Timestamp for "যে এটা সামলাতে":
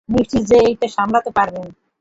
0.49-1.29